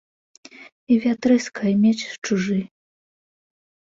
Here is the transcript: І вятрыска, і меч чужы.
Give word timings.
І 0.95 0.95
вятрыска, 1.03 1.61
і 1.73 1.75
меч 1.85 1.95
чужы. 2.25 2.59